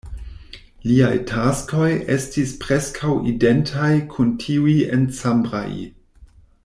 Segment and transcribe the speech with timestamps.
[0.91, 5.77] Liaj taskoj estis preskaŭ identaj kun tiuj en Cambrai.